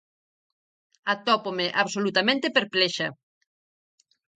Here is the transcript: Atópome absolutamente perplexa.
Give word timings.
Atópome 1.13 1.65
absolutamente 1.83 2.53
perplexa. 2.57 3.07